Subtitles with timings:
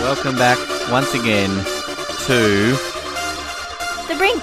[0.00, 0.58] Welcome back
[0.90, 2.72] once again to
[4.08, 4.42] The brink.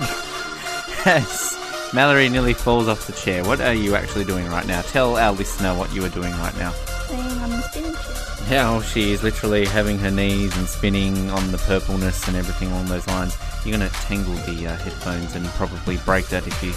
[1.06, 1.92] Yes.
[1.94, 3.44] Mallory nearly falls off the chair.
[3.44, 4.82] What are you actually doing right now?
[4.84, 6.74] Tell our listener what you are doing right now.
[7.10, 8.50] Laying on the spinning chair.
[8.52, 12.86] Now she is literally having her knees and spinning on the purpleness and everything along
[12.86, 13.36] those lines.
[13.66, 16.72] You're going to tangle the uh, headphones and probably break that if you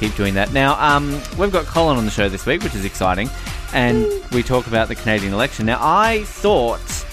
[0.00, 0.52] keep doing that.
[0.52, 3.28] Now, um, we've got Colin on the show this week, which is exciting,
[3.72, 5.66] and we talk about the Canadian election.
[5.66, 7.03] Now, I thought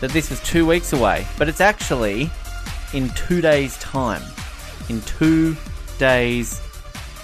[0.00, 2.30] that this was two weeks away, but it's actually
[2.92, 4.22] in two days' time.
[4.88, 5.56] In two
[5.98, 6.60] days'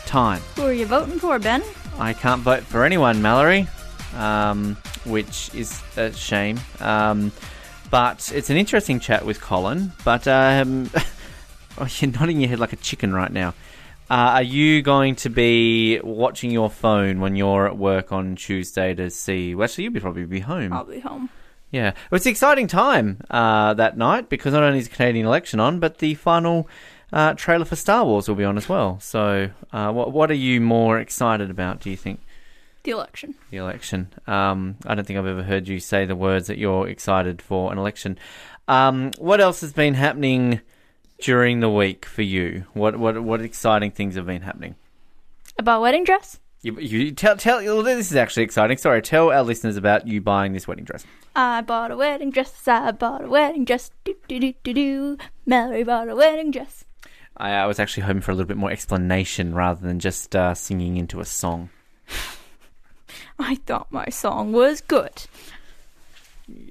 [0.06, 0.41] time.
[0.56, 1.62] Who are you voting for, Ben?
[1.98, 3.68] I can't vote for anyone, Mallory,
[4.16, 6.60] um, which is a shame.
[6.80, 7.32] Um,
[7.91, 9.93] but it's an interesting chat with Colin.
[10.04, 10.91] But um,
[11.79, 13.54] oh, you're nodding your head like a chicken right now.
[14.10, 18.95] Uh, are you going to be watching your phone when you're at work on Tuesday
[18.95, 19.54] to see?
[19.54, 20.73] Well, actually, you'll be probably be home.
[20.73, 21.30] I'll be home.
[21.75, 25.27] Yeah, well, it's an exciting time uh, that night because not only is the Canadian
[25.27, 26.69] election on, but the final
[27.13, 29.01] uh, trailer for Star Wars will be on as well.
[29.01, 31.80] So, uh, what what are you more excited about?
[31.80, 32.21] Do you think
[32.85, 33.35] The election.
[33.51, 34.13] the election?
[34.29, 37.73] Um, I don't think I've ever heard you say the words that you're excited for
[37.73, 38.19] an election.
[38.69, 40.61] Um, what else has been happening
[41.21, 42.67] during the week for you?
[42.75, 44.77] What what what exciting things have been happening?
[45.59, 46.39] About wedding dress?
[46.65, 47.62] You, you tell tell.
[47.62, 48.79] well, This is actually exciting.
[48.79, 51.04] Sorry, tell our listeners about you buying this wedding dress.
[51.37, 52.66] I bought a wedding dress.
[52.66, 53.90] I bought a wedding dress.
[54.04, 55.18] Do do do do do.
[55.45, 56.87] Mallory bought a wedding dress.
[57.37, 60.54] I, I was actually hoping for a little bit more explanation rather than just uh,
[60.54, 61.68] singing into a song.
[63.38, 65.26] I thought my song was good.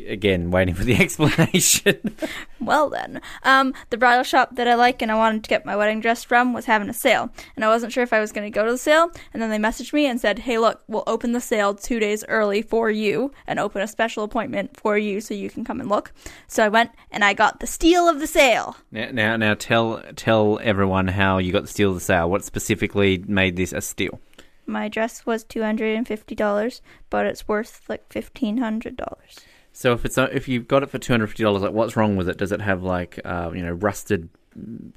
[0.07, 2.15] Again, waiting for the explanation.
[2.59, 5.75] Well then, um, the bridal shop that I like and I wanted to get my
[5.75, 8.45] wedding dress from was having a sale, and I wasn't sure if I was going
[8.45, 9.11] to go to the sale.
[9.33, 12.23] And then they messaged me and said, "Hey, look, we'll open the sale two days
[12.27, 15.89] early for you and open a special appointment for you so you can come and
[15.89, 16.13] look."
[16.47, 18.77] So I went and I got the steal of the sale.
[18.91, 22.29] now, now, now, tell tell everyone how you got the steal of the sale.
[22.29, 24.19] What specifically made this a steal?
[24.65, 29.39] My dress was two hundred and fifty dollars, but it's worth like fifteen hundred dollars.
[29.73, 32.15] So if it's if you've got it for two hundred fifty dollars, like what's wrong
[32.15, 32.37] with it?
[32.37, 34.29] Does it have like uh, you know rusted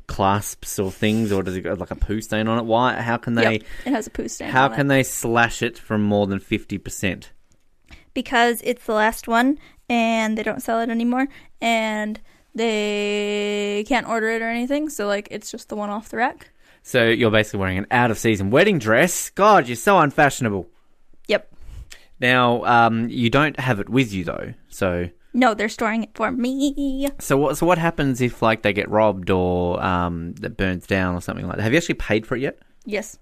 [0.07, 2.65] clasps or things, or does it got like a poo stain on it?
[2.67, 3.01] Why?
[3.01, 3.53] How can they?
[3.53, 4.51] Yep, it has a poo stain.
[4.51, 4.89] How can it.
[4.91, 7.33] they slash it from more than fifty percent?
[8.13, 11.27] Because it's the last one, and they don't sell it anymore,
[11.61, 12.21] and
[12.55, 14.91] they can't order it or anything.
[14.91, 16.51] So like, it's just the one off the rack.
[16.83, 19.31] So you're basically wearing an out of season wedding dress.
[19.31, 20.69] God, you're so unfashionable.
[22.21, 24.55] Now, um, you don't have it with you though.
[24.69, 27.09] So, No, they're storing it for me.
[27.19, 27.59] so what?
[27.59, 31.47] So what happens if like they get robbed or um, that burns down or something
[31.47, 31.63] like that?
[31.63, 32.59] Have you actually paid for it yet?
[32.85, 33.19] Yes,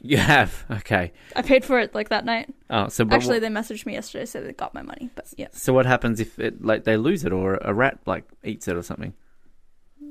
[0.00, 0.64] You have.
[0.70, 1.12] Okay.
[1.34, 2.54] I paid for it like that night.
[2.70, 5.72] Oh, so Actually, they messaged me yesterday said they got my money, but yeah, so
[5.72, 8.82] what happens if it like they lose it or a rat like eats it or
[8.82, 9.12] something?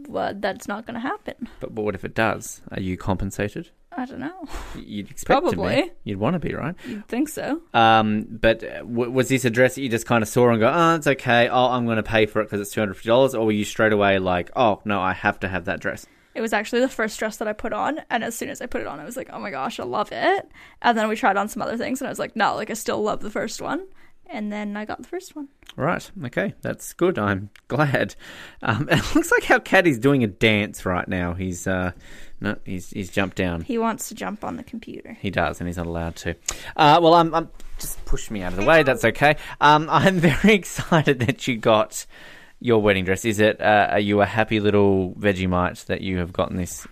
[0.09, 1.49] well, that's not going to happen.
[1.59, 2.61] But, but what if it does?
[2.71, 3.71] Are you compensated?
[3.97, 4.45] I don't know.
[4.75, 5.55] You'd expect to be.
[5.55, 5.91] Probably.
[6.03, 6.75] You'd want to be, right?
[6.87, 7.61] You'd think so.
[7.73, 10.59] Um, but uh, w- was this a dress that you just kind of saw and
[10.59, 11.49] go, oh, it's okay.
[11.49, 13.51] Oh, I'm going to pay for it because it's two hundred fifty dollars, or were
[13.51, 16.05] you straight away like, oh no, I have to have that dress?
[16.35, 18.67] It was actually the first dress that I put on, and as soon as I
[18.67, 20.47] put it on, I was like, "Oh my gosh, I love it!"
[20.83, 22.73] And then we tried on some other things, and I was like, "No, like I
[22.75, 23.87] still love the first one."
[24.29, 25.47] And then I got the first one.
[25.75, 26.09] Right.
[26.25, 27.17] Okay, that's good.
[27.17, 28.15] I'm glad.
[28.61, 31.33] Um, it looks like our cat is doing a dance right now.
[31.33, 31.91] He's uh,
[32.41, 33.61] no, he's he's jumped down.
[33.61, 35.17] He wants to jump on the computer.
[35.19, 36.35] He does, and he's not allowed to.
[36.75, 37.49] Uh, well, I'm, I'm
[37.79, 38.83] just push me out of the way.
[38.83, 39.37] That's okay.
[39.61, 42.05] Um, I'm very excited that you got
[42.59, 43.23] your wedding dress.
[43.23, 43.61] Is it?
[43.61, 46.87] Uh, are you a happy little Vegemite that you have gotten this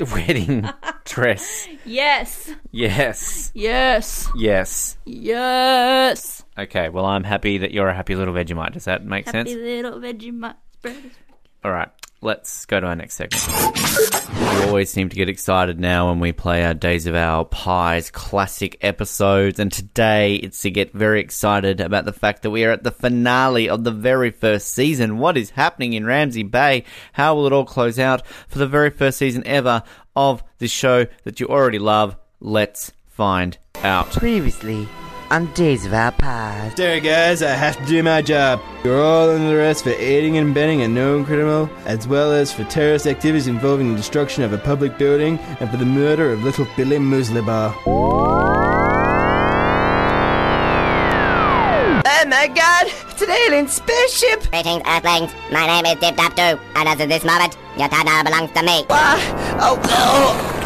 [0.12, 0.68] wedding
[1.04, 1.68] dress?
[1.84, 4.96] Yes, Yes, yes, yes.
[5.04, 6.44] yes.
[6.58, 6.88] Okay.
[6.88, 8.72] Well, I'm happy that you're a happy little Vegemite.
[8.72, 9.50] Does that make sense?
[9.50, 9.84] Happy sense?
[9.84, 10.96] little Vegemite spread.
[11.64, 11.88] All right.
[12.22, 13.46] Let's go to our next segment.
[14.30, 18.10] We always seem to get excited now when we play our Days of Our Pies
[18.10, 22.72] classic episodes, and today it's to get very excited about the fact that we are
[22.72, 25.16] at the finale of the very first season.
[25.16, 26.84] What is happening in Ramsey Bay?
[27.14, 29.82] How will it all close out for the very first season ever
[30.14, 32.16] of this show that you already love?
[32.38, 34.10] Let's find out.
[34.10, 34.86] Previously
[35.30, 36.76] on Days of Our Past.
[36.76, 38.60] Sorry guys, I have to do my job.
[38.84, 42.64] You're all under arrest for aiding and abetting a known criminal, as well as for
[42.64, 46.66] terrorist activities involving the destruction of a public building and for the murder of little
[46.76, 47.74] Billy Mueslibar.
[52.06, 54.50] Oh my god, Today, it's an alien spaceship!
[54.50, 55.30] Greetings, Earthlings.
[55.52, 58.50] My name is Dip Dap Doo, and as of this moment, your time now belongs
[58.52, 58.86] to me.
[58.88, 60.56] Ah, oh, oh.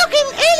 [0.00, 0.09] How can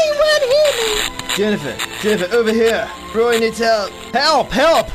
[0.01, 0.91] anyone hear me?
[1.37, 2.91] Jennifer, Jennifer, over here.
[3.15, 3.91] Roy needs help.
[4.13, 4.89] Help, help!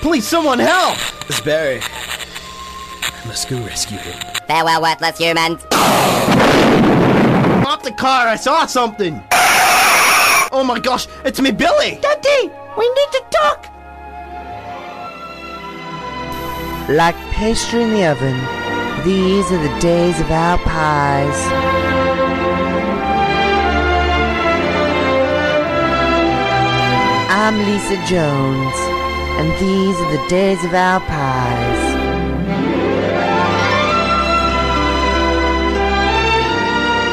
[0.00, 0.96] Please, someone help!
[1.28, 1.80] It's Barry.
[1.82, 4.18] I must go rescue him.
[4.46, 5.64] Farewell, worthless humans.
[7.66, 9.22] Off the car, I saw something!
[10.52, 11.98] Oh my gosh, it's me, Billy!
[12.02, 13.66] Daddy, we need to talk.
[16.88, 18.34] Like pastry in the oven,
[19.04, 21.99] these are the days of our pies.
[27.42, 28.74] I'm Lisa Jones,
[29.40, 31.78] and these are the days of our pies.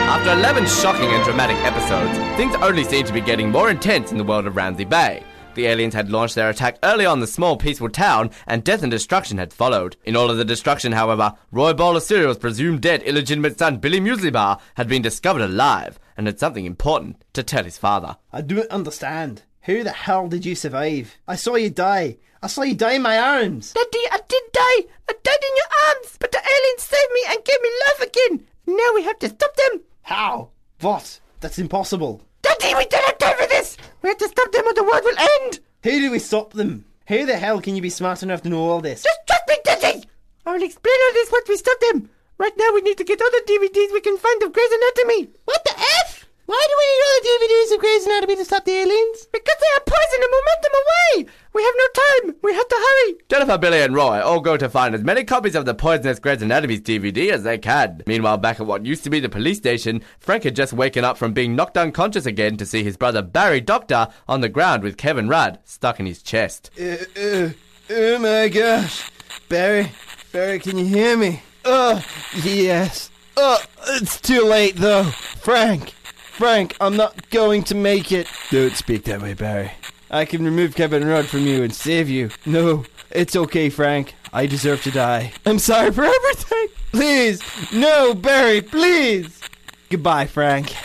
[0.10, 4.18] After 11 shocking and dramatic episodes, things only seem to be getting more intense in
[4.18, 5.24] the world of Ramsey Bay.
[5.56, 8.92] The aliens had launched their attack early on the small, peaceful town, and death and
[8.92, 9.96] destruction had followed.
[10.04, 14.60] In all of the destruction, however, Roy Ball Cereal's presumed dead illegitimate son Billy Mueslibar
[14.76, 18.18] had been discovered alive and had something important to tell his father.
[18.34, 19.44] I don't understand.
[19.68, 21.18] How the hell did you survive?
[21.28, 22.16] I saw you die.
[22.42, 23.74] I saw you die in my arms.
[23.74, 24.88] Daddy, I did die.
[25.10, 28.48] I died in your arms, but the aliens saved me and gave me life again.
[28.66, 29.82] Now we have to stop them.
[30.04, 30.52] How?
[30.80, 31.20] What?
[31.42, 32.22] That's impossible.
[32.44, 33.76] Daddy, we don't have time for this.
[34.02, 35.60] We have to stop them or the world will end.
[35.84, 36.86] How do we stop them?
[37.04, 39.04] How the hell can you be smart enough to know all this?
[39.04, 40.04] Just trust me, Daddy.
[40.46, 42.10] I will explain all this once we stop them.
[42.38, 45.30] Right now, we need to get all the DVDs we can find of Grey's Anatomy.
[45.44, 46.17] What the F?
[46.48, 49.28] Why do we need all the DVDs of Grey's Anatomy to stop the aliens?
[49.34, 51.34] Because they are poison and momentum away.
[51.54, 52.36] We have no time.
[52.42, 53.16] We have to hurry.
[53.30, 56.42] Jennifer, Billy, and Roy all go to find as many copies of the poisonous Grey's
[56.42, 58.02] Anatomy's DVD as they can.
[58.08, 61.18] Meanwhile, back at what used to be the police station, Frank had just woken up
[61.18, 64.96] from being knocked unconscious again to see his brother Barry Doctor on the ground with
[64.96, 66.72] Kevin Rudd stuck in his chest.
[66.80, 67.50] Uh, uh,
[67.90, 69.12] oh my gosh.
[69.50, 69.92] Barry,
[70.32, 71.42] Barry, can you hear me?
[71.66, 72.02] Oh,
[72.42, 73.10] yes.
[73.36, 75.04] Oh, it's too late though.
[75.04, 75.94] Frank,
[76.38, 78.28] Frank, I'm not going to make it.
[78.52, 79.72] Don't speak that way, Barry.
[80.12, 82.30] I can remove Kevin Rudd from you and save you.
[82.46, 84.14] No, it's okay, Frank.
[84.32, 85.34] I deserve to die.
[85.48, 86.68] I'm sorry for everything.
[86.92, 87.42] Please,
[87.74, 89.42] no, Barry, please.
[89.90, 90.76] Goodbye, Frank.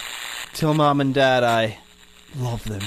[0.55, 1.79] Tell mom and dad I
[2.39, 2.81] love them.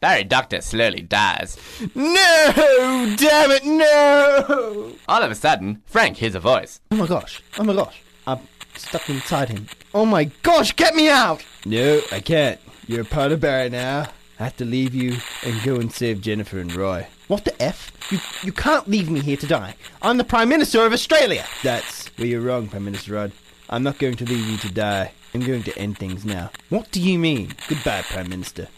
[0.00, 1.58] Barry Doctor slowly dies.
[1.96, 3.14] No!
[3.16, 4.92] Damn it, no!
[5.08, 6.80] All of a sudden, Frank hears a voice.
[6.92, 8.00] Oh my gosh, oh my gosh.
[8.26, 8.38] I'm
[8.78, 9.66] stuck inside him.
[9.94, 11.44] Oh my gosh, get me out!
[11.64, 12.60] No, I can't.
[12.86, 14.08] You're a part of Barry now.
[14.40, 17.06] I have to leave you and go and save Jennifer and Roy.
[17.26, 17.92] What the F?
[18.10, 19.74] You, you can't leave me here to die.
[20.00, 21.44] I'm the Prime Minister of Australia!
[21.62, 23.32] That's where you're wrong, Prime Minister Rudd.
[23.68, 25.12] I'm not going to leave you to die.
[25.34, 26.50] I'm going to end things now.
[26.70, 27.52] What do you mean?
[27.68, 28.68] Goodbye, Prime Minister.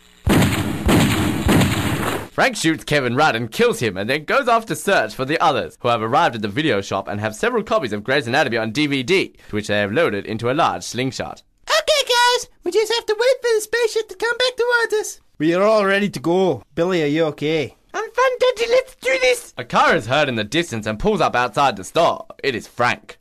[2.31, 5.39] Frank shoots Kevin Rudd and kills him and then goes off to search for the
[5.43, 8.57] others, who have arrived at the video shop and have several copies of Grey's Anatomy
[8.57, 11.43] on DVD, which they have loaded into a large slingshot.
[11.69, 12.49] Okay, guys.
[12.63, 15.21] We just have to wait for the spaceship to come back towards us.
[15.39, 16.63] We are all ready to go.
[16.77, 17.77] Billy, are you okay?
[17.93, 18.71] I'm fine, Daddy.
[18.71, 19.53] Let's do this.
[19.59, 22.27] A car is heard in the distance and pulls up outside the store.
[22.45, 23.17] It is Frank.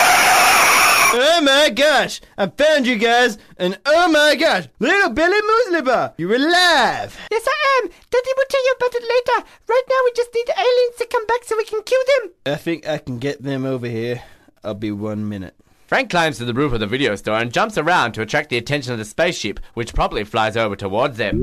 [1.12, 2.22] Oh my gosh!
[2.38, 7.18] I found you guys, and oh my gosh, little Billy Mueslibar, you're alive!
[7.32, 7.90] Yes, I am.
[8.12, 9.48] Daddy will tell you about it later.
[9.68, 12.32] Right now, we just need the aliens to come back so we can kill them.
[12.54, 14.22] I think I can get them over here.
[14.64, 15.56] I'll be one minute.
[15.88, 18.58] Frank climbs to the roof of the video store and jumps around to attract the
[18.58, 21.40] attention of the spaceship, which promptly flies over towards them.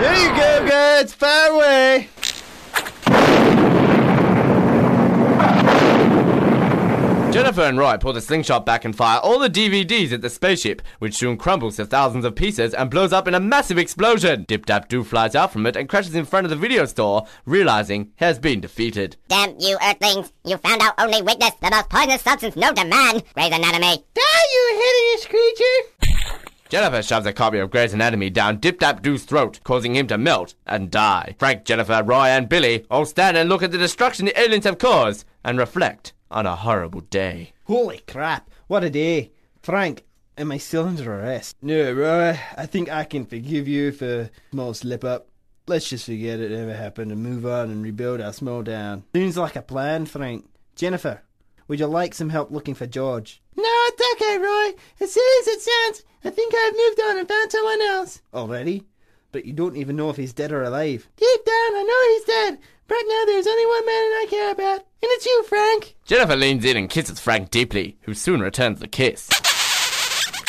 [0.00, 1.12] There you go, guys.
[1.12, 2.08] Fire away.
[7.38, 10.82] Jennifer and Roy pull the slingshot back and fire all the DVDs at the spaceship,
[10.98, 14.44] which soon crumbles to thousands of pieces and blows up in a massive explosion.
[14.48, 17.28] Dip Dap Doo flies out from it and crashes in front of the video store,
[17.46, 19.16] realizing he has been defeated.
[19.28, 20.32] Damn you Earthlings!
[20.44, 24.04] You found our only weakness, the most poisonous substance known to man, Grey's Anatomy.
[24.14, 26.34] Die, you hideous creature.
[26.68, 30.18] Jennifer shoves a copy of Grey's Anatomy down Dip Dap Doo's throat, causing him to
[30.18, 31.36] melt and die.
[31.38, 34.78] Frank, Jennifer, Roy, and Billy all stand and look at the destruction the aliens have
[34.78, 37.52] caused and reflect on a horrible day.
[37.64, 38.50] Holy crap!
[38.66, 39.32] What a day.
[39.62, 40.04] Frank,
[40.36, 41.56] am I still under arrest?
[41.62, 42.38] No, Roy.
[42.56, 45.28] I think I can forgive you for a small slip up.
[45.66, 49.04] Let's just forget it ever happened and move on and rebuild our small town.
[49.14, 50.48] Seems like a plan, Frank.
[50.74, 51.22] Jennifer,
[51.66, 53.42] would you like some help looking for George?
[53.54, 54.78] No, it's okay, Roy.
[55.00, 58.22] As silly as it sounds, I think I've moved on and found someone else.
[58.32, 58.86] Already?
[59.30, 61.06] But you don't even know if he's dead or alive.
[61.16, 62.58] Deep down, I know he's dead.
[62.88, 65.94] Right now, there's only one man I care about, and it's you, Frank.
[66.04, 69.28] Jennifer leans in and kisses Frank deeply, who soon returns the kiss.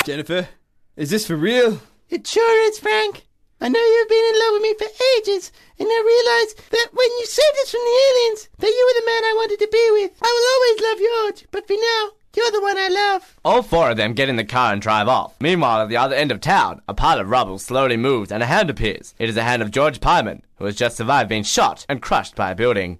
[0.05, 0.47] Jennifer,
[0.95, 1.79] is this for real?
[2.09, 3.25] It sure is, Frank.
[3.61, 4.87] I know you've been in love with me for
[5.17, 9.01] ages, and I realize that when you saved us from the aliens, that you were
[9.01, 10.11] the man I wanted to be with.
[10.21, 10.99] I will always love
[11.35, 13.35] George, but for now, You're the one I love.
[13.43, 15.33] All four of them get in the car and drive off.
[15.41, 18.45] Meanwhile, at the other end of town, a pile of rubble slowly moves and a
[18.45, 19.15] hand appears.
[19.17, 22.35] It is the hand of George Pyman, who has just survived being shot and crushed
[22.35, 22.99] by a building.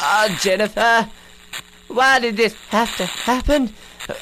[0.00, 1.08] Ah, Jennifer,
[1.88, 3.72] why did this have to happen?
[4.08, 4.14] Uh,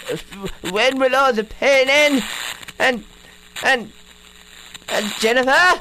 [0.71, 2.25] When will all the pain end?
[2.79, 3.05] And,
[3.65, 3.93] and,
[4.89, 5.81] and Jennifer,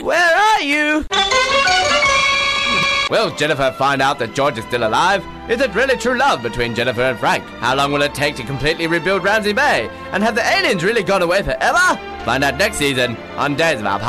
[0.00, 1.04] where are you?
[3.12, 5.22] Will Jennifer find out that George is still alive?
[5.50, 7.44] Is it really true love between Jennifer and Frank?
[7.60, 9.90] How long will it take to completely rebuild Ramsey Bay?
[10.12, 12.00] And have the aliens really gone away forever?
[12.24, 14.08] Find out next season on Days of Our Pie.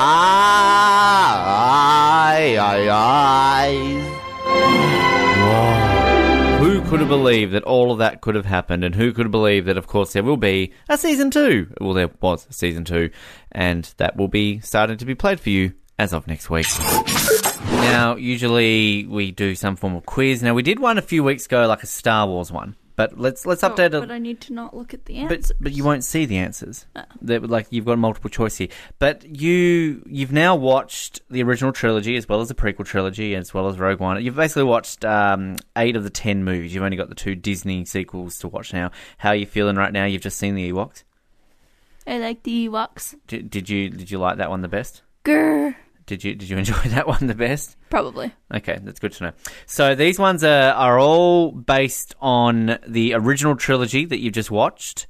[6.62, 9.32] Who could have believed that all of that could have happened, and who could have
[9.32, 11.68] believed that, of course, there will be a season two?
[11.82, 13.10] Well, there was a season two,
[13.52, 16.68] and that will be starting to be played for you as of next week.
[17.84, 20.42] Now, usually we do some form of quiz.
[20.44, 23.46] Now, we did one a few weeks ago, like a Star Wars one, but let's
[23.46, 24.02] let's update Oh, it.
[24.02, 25.52] but I need to not look at the But answers.
[25.60, 26.86] but you won't see the answers.
[27.22, 28.68] They're, like you've got multiple choice here.
[29.00, 33.54] But you you've now watched the original trilogy as well as the prequel trilogy as
[33.54, 34.24] well as Rogue One.
[34.24, 36.74] You've basically watched um, eight of the ten movies.
[36.74, 38.92] You've only got the two Disney sequels to watch now.
[39.18, 40.06] How are you feeling right now?
[40.06, 41.04] You've just seen the Ewoks.
[42.06, 43.16] I like the Ewoks.
[43.28, 45.02] Did, did you did you like that one the best?
[45.26, 45.76] Grr.
[46.06, 47.78] Did you did you enjoy that one the best?
[47.90, 48.34] Probably.
[48.54, 49.32] Okay, that's good to know.
[49.66, 55.08] So these ones are, are all based on the original trilogy that you've just watched,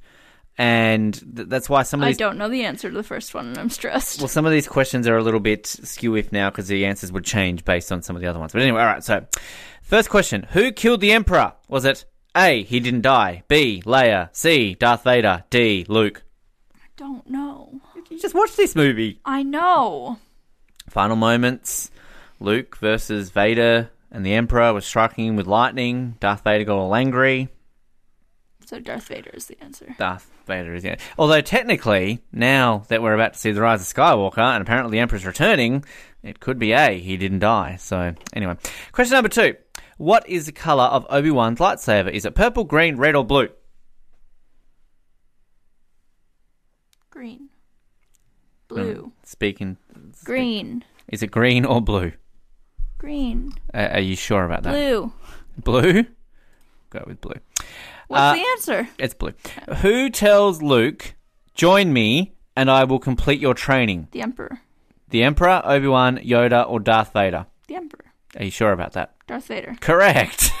[0.56, 3.34] and th- that's why some of these I don't know the answer to the first
[3.34, 4.20] one, and I'm stressed.
[4.20, 7.10] Well, some of these questions are a little bit skew if now because the answers
[7.12, 8.52] would change based on some of the other ones.
[8.52, 9.04] But anyway, all right.
[9.04, 9.26] So,
[9.82, 11.54] first question: Who killed the Emperor?
[11.68, 12.04] Was it
[12.36, 12.62] A.
[12.62, 13.42] He didn't die.
[13.48, 13.82] B.
[13.84, 14.28] Leia.
[14.32, 14.74] C.
[14.74, 15.44] Darth Vader.
[15.50, 15.84] D.
[15.88, 16.22] Luke.
[16.74, 17.80] I don't know.
[18.10, 19.18] You just watched this movie.
[19.24, 20.18] I know.
[20.94, 21.90] Final moments:
[22.38, 26.16] Luke versus Vader, and the Emperor was striking him with lightning.
[26.20, 27.48] Darth Vader got all angry.
[28.64, 29.92] So Darth Vader is the answer.
[29.98, 31.04] Darth Vader is the answer.
[31.18, 35.00] Although technically, now that we're about to see the rise of Skywalker, and apparently the
[35.00, 35.84] Emperor's returning,
[36.22, 37.00] it could be A.
[37.00, 37.74] He didn't die.
[37.80, 38.56] So anyway,
[38.92, 39.56] question number two:
[39.96, 42.12] What is the color of Obi Wan's lightsaber?
[42.12, 43.48] Is it purple, green, red, or blue?
[47.10, 47.48] Green.
[48.68, 49.12] Blue.
[49.24, 49.76] Speaking,
[50.24, 50.84] Green.
[51.08, 52.12] is it green or blue?
[52.98, 53.52] Green.
[53.72, 54.72] Uh, are you sure about that?
[54.72, 55.12] Blue.
[55.62, 56.04] Blue.
[56.90, 57.34] Go with blue.
[58.08, 58.88] What's Uh, the answer?
[58.98, 59.32] It's blue.
[59.82, 61.14] Who tells Luke,
[61.54, 64.08] "Join me, and I will complete your training"?
[64.12, 64.60] The Emperor.
[65.10, 67.46] The Emperor, Obi Wan, Yoda, or Darth Vader?
[67.68, 68.04] The Emperor.
[68.36, 69.14] Are you sure about that?
[69.26, 69.76] Darth Vader.
[69.80, 70.50] Correct.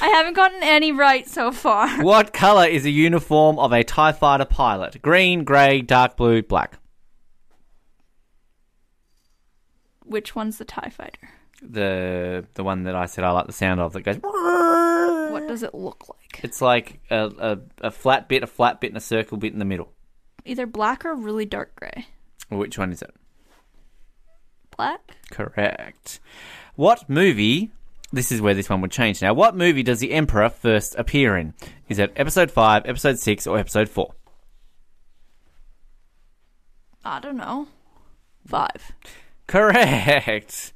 [0.00, 2.02] I haven't gotten any right so far.
[2.02, 5.02] what color is a uniform of a TIE fighter pilot?
[5.02, 6.78] Green, grey, dark blue, black.
[10.08, 11.30] Which one's the TIE fighter?
[11.62, 14.16] The the one that I said I like the sound of that goes.
[14.22, 16.44] What does it look like?
[16.44, 19.58] It's like a, a, a flat bit, a flat bit, and a circle bit in
[19.58, 19.92] the middle.
[20.44, 22.06] Either black or really dark gray.
[22.48, 23.14] Which one is it?
[24.76, 25.16] Black?
[25.30, 26.20] Correct.
[26.76, 27.70] What movie?
[28.10, 29.34] This is where this one would change now.
[29.34, 31.52] What movie does the Emperor first appear in?
[31.88, 34.14] Is it Episode Five, Episode Six, or Episode Four?
[37.04, 37.68] I don't know.
[38.46, 38.92] Five.
[39.48, 40.72] Correct.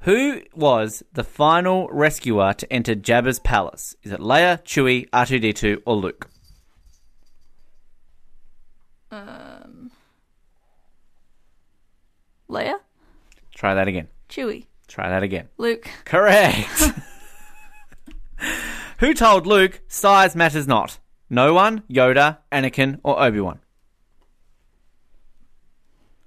[0.00, 3.96] Who was the final rescuer to enter Jabba's palace?
[4.02, 6.28] Is it Leia, Chewie, R2D2, or Luke?
[9.10, 9.90] Um,
[12.50, 12.74] Leia?
[13.54, 14.08] Try that again.
[14.28, 14.66] Chewie.
[14.86, 15.48] Try that again.
[15.56, 15.88] Luke.
[16.04, 16.92] Correct.
[18.98, 20.98] Who told Luke size matters not?
[21.30, 23.60] No one, Yoda, Anakin, or Obi Wan?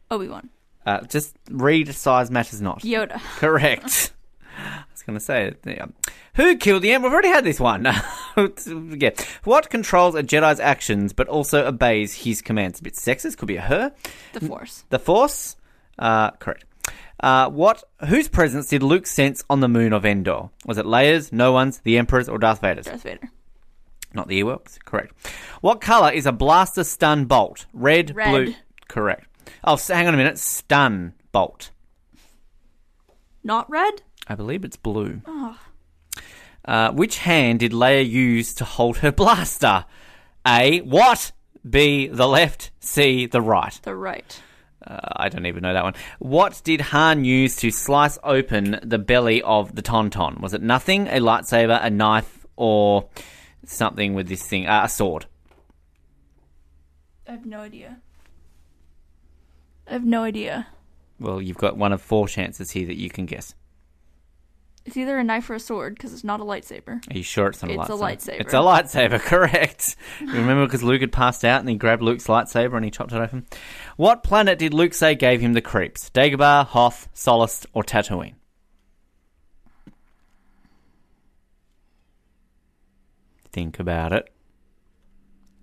[0.09, 0.49] Obi Wan.
[0.87, 2.79] Uh, just read size matters not.
[2.79, 3.19] Yoda.
[3.35, 4.13] Correct.
[4.57, 5.59] I was going to say it.
[5.65, 5.87] Yeah.
[6.35, 7.09] Who killed the Emperor?
[7.09, 7.83] We've already had this one.
[7.85, 9.09] yeah.
[9.43, 12.79] What controls a Jedi's actions but also obeys his commands?
[12.79, 13.37] A bit sexist.
[13.37, 13.91] Could be a her.
[14.31, 14.85] The Force.
[14.89, 15.57] The Force.
[15.99, 16.63] Uh, correct.
[17.19, 17.83] Uh, what?
[18.07, 20.51] Whose presence did Luke sense on the moon of Endor?
[20.65, 22.85] Was it Leia's, no one's, the Emperor's, or Darth Vader's?
[22.85, 23.29] Darth Vader.
[24.13, 24.79] Not the Ewoks.
[24.85, 25.11] Correct.
[25.59, 27.65] What color is a blaster stun bolt?
[27.73, 28.29] Red, Red.
[28.29, 28.55] blue.
[28.87, 29.27] Correct.
[29.63, 30.37] Oh, hang on a minute.
[30.39, 31.71] Stun bolt.
[33.43, 34.01] Not red?
[34.27, 35.21] I believe it's blue.
[36.65, 39.85] Uh, which hand did Leia use to hold her blaster?
[40.45, 40.81] A.
[40.81, 41.31] What?
[41.67, 42.07] B.
[42.07, 42.71] The left.
[42.79, 43.25] C.
[43.25, 43.79] The right.
[43.83, 44.41] The right.
[44.85, 45.95] Uh, I don't even know that one.
[46.19, 50.39] What did Han use to slice open the belly of the Tauntaun?
[50.39, 53.09] Was it nothing, a lightsaber, a knife, or
[53.65, 54.67] something with this thing?
[54.67, 55.25] Uh, a sword.
[57.27, 57.97] I have no idea.
[59.89, 60.67] I have no idea.
[61.19, 63.55] Well, you've got one of four chances here that you can guess.
[64.85, 67.01] It's either a knife or a sword because it's not a lightsaber.
[67.11, 67.99] Are you sure it's not a It's a lightsaber?
[67.99, 68.39] lightsaber.
[68.39, 69.95] It's a lightsaber, correct.
[70.21, 73.17] Remember because Luke had passed out and he grabbed Luke's lightsaber and he chopped it
[73.17, 73.45] open?
[73.97, 76.09] What planet did Luke say gave him the creeps?
[76.11, 78.35] Dagobah, Hoth, Solace, or Tatooine?
[83.51, 84.29] Think about it.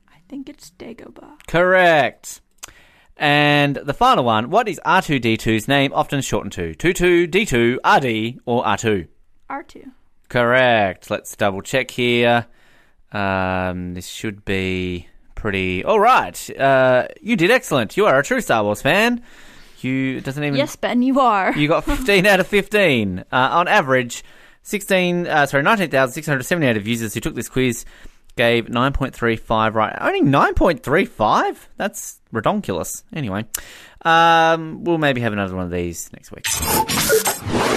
[0.09, 1.47] I think it's Dagobah.
[1.47, 2.40] Correct.
[3.16, 6.75] And the final one, what is R2D2's name often shortened to?
[6.75, 9.06] 22D2, RD, or R2?
[9.49, 9.90] R2.
[10.28, 11.11] Correct.
[11.11, 12.47] Let's double check here.
[13.12, 15.85] Um, this should be pretty.
[15.85, 16.59] All right.
[16.59, 17.97] Uh, you did excellent.
[17.97, 19.23] You are a true Star Wars fan.
[19.80, 20.56] You doesn't even.
[20.56, 21.52] Yes, Ben, you are.
[21.56, 23.21] You got 15 out of 15.
[23.21, 24.25] Uh, on average,
[24.62, 27.85] 16, uh, sorry, 19,678 of users who took this quiz
[28.36, 29.96] gave 9.35 right.
[30.00, 31.56] Only 9.35?
[31.76, 33.04] That's redonkulous.
[33.12, 33.46] Anyway,
[34.02, 36.46] um, we'll maybe have another one of these next week.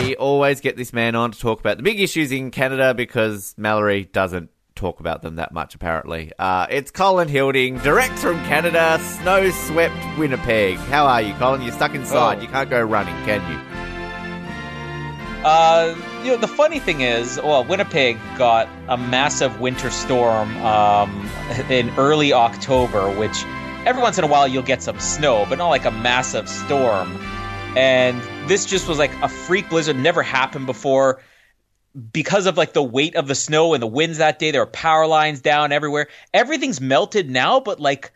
[0.02, 3.54] We always get this man on to talk about the big issues in Canada because
[3.58, 6.32] Mallory doesn't talk about them that much, apparently.
[6.38, 10.78] Uh, it's Colin Hilding, direct from Canada, snow swept Winnipeg.
[10.78, 11.62] How are you, Colin?
[11.62, 12.38] You're stuck inside.
[12.38, 12.42] Oh.
[12.42, 13.87] You can't go running, can you?
[15.44, 21.30] Uh, you know, the funny thing is, well, Winnipeg got a massive winter storm um,
[21.70, 23.46] in early October, which
[23.86, 27.16] every once in a while you'll get some snow, but not like a massive storm.
[27.78, 31.22] And this just was like a freak blizzard, never happened before.
[32.12, 34.68] Because of like the weight of the snow and the winds that day, there were
[34.68, 36.08] power lines down everywhere.
[36.34, 38.12] Everything's melted now, but like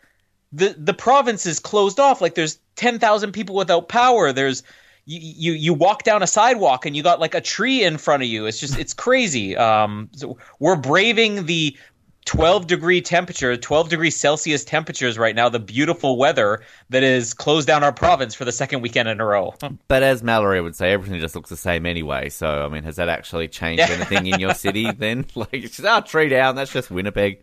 [0.52, 2.20] the the province is closed off.
[2.20, 4.32] Like there's ten thousand people without power.
[4.32, 4.62] There's
[5.04, 8.22] you, you you walk down a sidewalk and you got like a tree in front
[8.22, 8.46] of you.
[8.46, 9.56] It's just it's crazy.
[9.56, 11.76] Um, so we're braving the
[12.24, 15.48] 12 degree temperature, 12 degrees Celsius temperatures right now.
[15.48, 19.24] The beautiful weather that is closed down our province for the second weekend in a
[19.24, 19.54] row.
[19.88, 22.28] But as Mallory would say, everything just looks the same anyway.
[22.28, 25.26] So, I mean, has that actually changed anything in your city then?
[25.34, 27.42] Like, it's just, oh, tree down, that's just Winnipeg.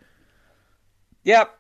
[1.24, 1.60] Yep.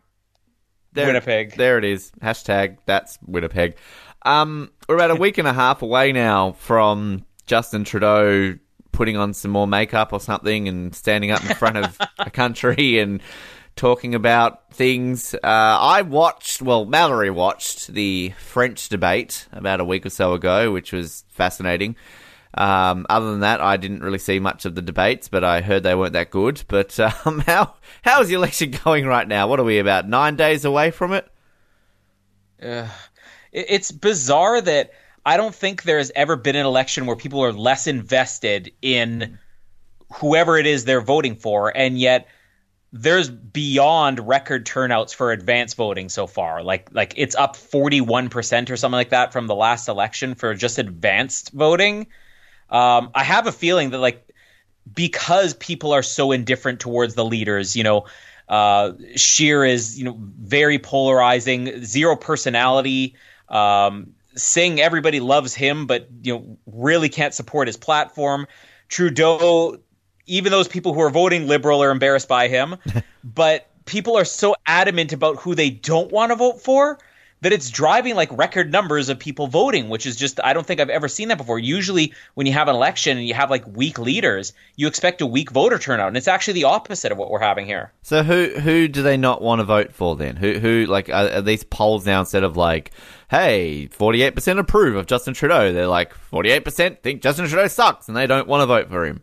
[0.93, 1.55] There, Winnipeg.
[1.55, 2.11] There it is.
[2.21, 3.75] Hashtag that's Winnipeg.
[4.23, 8.57] Um, we're about a week and a half away now from Justin Trudeau
[8.91, 12.99] putting on some more makeup or something and standing up in front of a country
[12.99, 13.21] and
[13.75, 15.33] talking about things.
[15.35, 20.71] Uh, I watched, well, Mallory watched the French debate about a week or so ago,
[20.71, 21.95] which was fascinating.
[22.55, 25.83] Um, other than that, I didn't really see much of the debates, but I heard
[25.83, 26.63] they weren't that good.
[26.67, 29.47] But um, how how is the election going right now?
[29.47, 31.27] What are we about nine days away from it?
[32.57, 32.87] It-
[33.51, 34.91] It's bizarre that
[35.25, 39.39] I don't think there has ever been an election where people are less invested in
[40.13, 42.27] whoever it is they're voting for, and yet
[42.91, 46.63] there's beyond record turnouts for advance voting so far.
[46.63, 50.79] Like like it's up 41% or something like that from the last election for just
[50.79, 52.07] advanced voting.
[52.69, 54.27] Um, I have a feeling that like
[54.91, 58.05] because people are so indifferent towards the leaders, you know,
[58.47, 63.15] uh, Scheer is you know very polarizing, zero personality.
[63.49, 68.47] Um, Singh, everybody loves him, but you know really can't support his platform.
[68.87, 69.77] Trudeau,
[70.25, 72.77] even those people who are voting liberal are embarrassed by him,
[73.23, 76.99] but people are so adamant about who they don't want to vote for
[77.41, 80.79] that it's driving like record numbers of people voting, which is just I don't think
[80.79, 81.59] I've ever seen that before.
[81.59, 85.25] Usually, when you have an election and you have like weak leaders, you expect a
[85.25, 87.93] weak voter turnout, and it's actually the opposite of what we're having here.
[88.01, 90.35] So who who do they not want to vote for then?
[90.35, 92.91] Who who like are, are these polls now instead of like,
[93.29, 95.71] hey, forty eight percent approve of Justin Trudeau?
[95.71, 98.89] They're like forty eight percent think Justin Trudeau sucks and they don't want to vote
[98.89, 99.21] for him.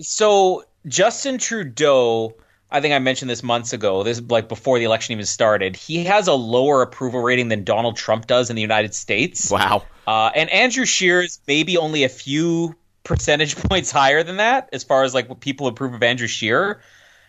[0.00, 2.36] So Justin Trudeau,
[2.70, 4.02] I think I mentioned this months ago.
[4.02, 5.74] This like before the election even started.
[5.74, 9.50] He has a lower approval rating than Donald Trump does in the United States.
[9.50, 9.84] Wow.
[10.06, 14.84] Uh, and Andrew Scheer is maybe only a few percentage points higher than that as
[14.84, 16.80] far as like what people approve of Andrew Scheer.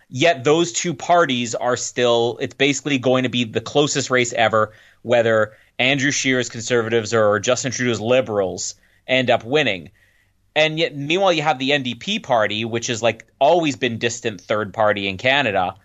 [0.09, 2.37] Yet those two parties are still.
[2.41, 4.73] It's basically going to be the closest race ever,
[5.03, 8.75] whether Andrew Scheer's conservatives or Justin Trudeau's liberals
[9.07, 9.91] end up winning.
[10.59, 14.73] And yet, meanwhile, you have the NDP party, which has like always been distant third
[14.73, 15.75] party in Canada,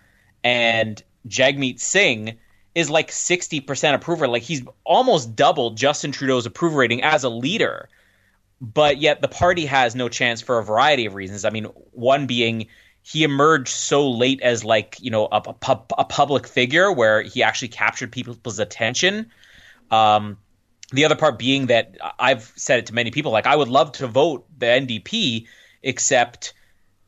[0.43, 2.37] and Jagmeet Singh
[2.75, 4.33] is like sixty percent approval.
[4.33, 7.89] Like he's almost doubled Justin Trudeau's approval rating as a leader,
[8.61, 11.45] but yet the party has no chance for a variety of reasons.
[11.45, 12.67] I mean, one being
[13.05, 17.23] he emerged so late as like you know a, a, pub- a public figure where
[17.23, 19.31] he actually captured people's attention.
[19.93, 20.37] Um,
[20.95, 23.93] the other part being that I've said it to many people, like I would love
[23.93, 25.47] to vote the NDP,
[25.83, 26.55] except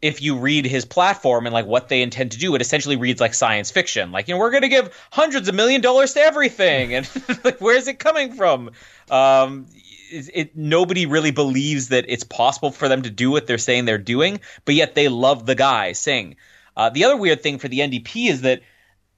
[0.02, 3.20] if you read his platform and like what they intend to do, it essentially reads
[3.20, 4.12] like science fiction.
[4.12, 7.08] Like, you know, we're going to give hundreds of million dollars to everything, and
[7.44, 8.70] like, where's it coming from?
[9.10, 9.66] Um,
[10.10, 13.84] it, it, nobody really believes that it's possible for them to do what they're saying
[13.84, 16.36] they're doing, but yet they love the guy Singh.
[16.76, 18.60] Uh, the other weird thing for the NDP is that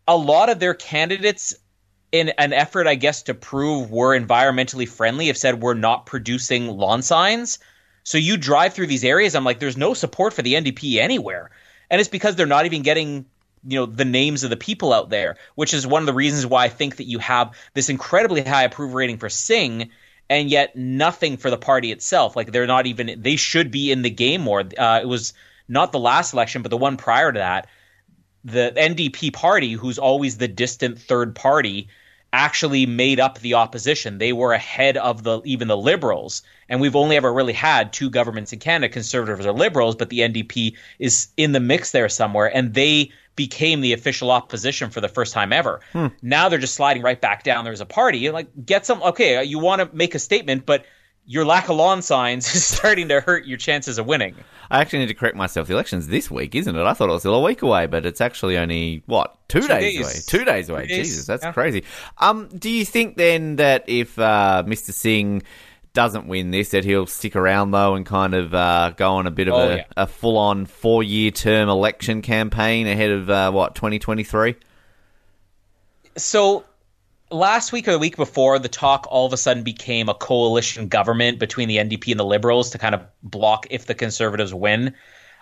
[0.07, 1.55] a lot of their candidates,
[2.13, 6.69] in an effort, I guess, to prove we're environmentally friendly, have said we're not producing
[6.69, 7.59] lawn signs.
[8.05, 11.51] So you drive through these areas, I'm like, there's no support for the NDP anywhere,
[11.91, 13.27] and it's because they're not even getting
[13.67, 16.47] you know the names of the people out there, which is one of the reasons
[16.47, 19.91] why I think that you have this incredibly high approval rating for Singh
[20.31, 22.37] and yet nothing for the party itself.
[22.37, 24.61] Like they're not even they should be in the game more.
[24.61, 25.35] Uh, it was
[25.69, 27.69] not the last election, but the one prior to that.
[28.45, 31.89] The NDP party, who's always the distant third party,
[32.33, 34.19] actually made up the opposition.
[34.19, 36.43] They were ahead of the even the liberals.
[36.69, 40.21] And we've only ever really had two governments in Canada, conservatives or liberals, but the
[40.21, 42.55] NDP is in the mix there somewhere.
[42.55, 45.81] And they became the official opposition for the first time ever.
[45.93, 46.09] Hmm.
[46.21, 47.65] Now they're just sliding right back down.
[47.65, 48.19] There's a party.
[48.19, 49.03] You're like, get some.
[49.03, 50.85] Okay, you want to make a statement, but
[51.29, 54.35] your lack of lawn signs is starting to hurt your chances of winning.
[54.71, 55.69] I actually need to correct myself.
[55.69, 56.83] The election's this week, isn't it?
[56.83, 59.69] I thought it was still a week away, but it's actually only what two, two
[59.69, 60.13] days, days, away.
[60.27, 60.83] Two days away.
[60.83, 61.07] Two days.
[61.07, 61.53] Jesus, that's yeah.
[61.53, 61.85] crazy.
[62.17, 64.93] Um, do you think then that if uh, Mr.
[64.93, 65.43] Singh
[65.93, 69.31] doesn't win this, that he'll stick around though and kind of uh, go on a
[69.31, 69.85] bit of oh, a, yeah.
[69.97, 74.57] a full on four year term election campaign ahead of uh, what twenty twenty three.
[76.17, 76.65] So
[77.31, 80.89] last week or the week before, the talk all of a sudden became a coalition
[80.89, 84.95] government between the NDP and the Liberals to kind of block if the Conservatives win.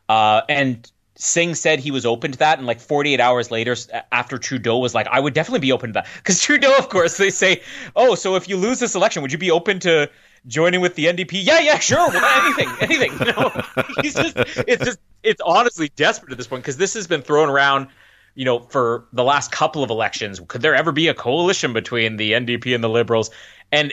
[0.08, 3.74] Uh, and Singh said he was open to that, and like 48 hours later,
[4.12, 7.16] after Trudeau was like, "I would definitely be open to that," because Trudeau, of course,
[7.16, 7.62] they say,
[7.96, 10.10] "Oh, so if you lose this election, would you be open to
[10.46, 11.44] joining with the NDP.
[11.44, 13.12] Yeah, yeah, sure, well, anything, anything.
[14.02, 17.48] He's just it's just it's honestly desperate at this point because this has been thrown
[17.48, 17.88] around.
[18.36, 22.16] You know, for the last couple of elections, could there ever be a coalition between
[22.16, 23.30] the NDP and the Liberals?
[23.72, 23.92] And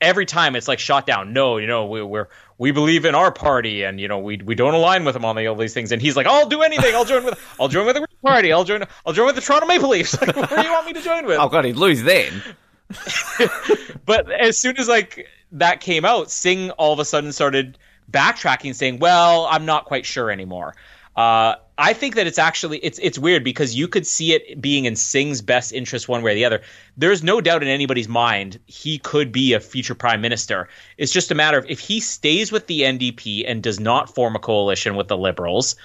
[0.00, 1.32] every time it's like shot down.
[1.32, 4.54] No, you know, we, we're we believe in our party, and you know, we we
[4.54, 5.92] don't align with them on all these things.
[5.92, 6.94] And he's like, I'll do anything.
[6.94, 8.52] I'll join with I'll join with the Green Party.
[8.52, 10.16] I'll join I'll join with the Toronto Maple Leafs.
[10.28, 11.38] Like, where do you want me to join with?
[11.38, 12.42] Oh God, he'd lose then.
[14.06, 17.78] but as soon as like that came out, Singh all of a sudden started
[18.10, 20.74] backtracking, saying, "Well, I'm not quite sure anymore."
[21.14, 24.84] Uh, I think that it's actually it's it's weird because you could see it being
[24.84, 26.62] in Singh's best interest one way or the other.
[26.96, 30.68] There's no doubt in anybody's mind he could be a future prime minister.
[30.96, 34.34] It's just a matter of if he stays with the NDP and does not form
[34.34, 35.76] a coalition with the Liberals.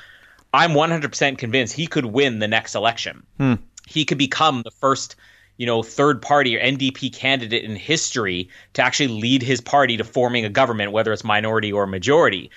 [0.56, 3.24] I'm 100% convinced he could win the next election.
[3.38, 3.56] Hmm.
[3.88, 5.16] He could become the first
[5.58, 10.04] you know, third party or NDP candidate in history to actually lead his party to
[10.04, 12.50] forming a government, whether it's minority or majority.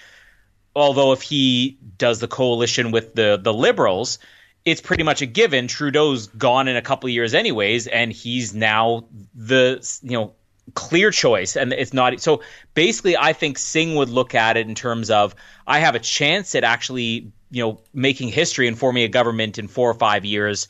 [0.76, 4.18] Although if he does the coalition with the the liberals,
[4.64, 5.66] it's pretty much a given.
[5.66, 10.34] Trudeau's gone in a couple of years anyways, and he's now the you know
[10.74, 12.42] clear choice and it's not so
[12.74, 15.32] basically i think singh would look at it in terms of
[15.64, 19.68] i have a chance at actually you know making history and forming a government in
[19.68, 20.66] four or five years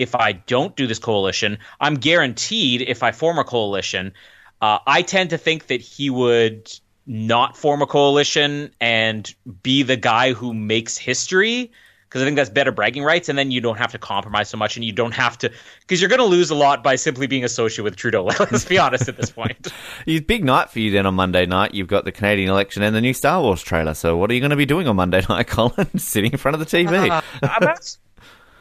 [0.00, 1.58] if I don't do this coalition.
[1.78, 4.14] I'm guaranteed if I form a coalition.
[4.62, 6.72] Uh, I tend to think that he would
[7.06, 11.70] not form a coalition and be the guy who makes history
[12.10, 14.56] because I think that's better bragging rights, and then you don't have to compromise so
[14.56, 17.28] much, and you don't have to because you're going to lose a lot by simply
[17.28, 18.24] being associated with Trudeau.
[18.40, 19.68] Let's be honest at this point.
[20.06, 21.72] it's big night for you then on Monday night.
[21.72, 23.94] You've got the Canadian election and the new Star Wars trailer.
[23.94, 25.98] So what are you going to be doing on Monday night, Colin?
[25.98, 27.10] Sitting in front of the TV?
[27.10, 27.22] Uh,